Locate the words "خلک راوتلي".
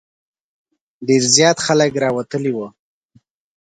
1.65-2.51